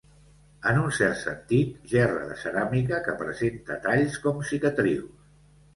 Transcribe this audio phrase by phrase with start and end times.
[0.69, 5.27] En un cert sentit, gerra de ceràmica que presenta talls com cicatrius.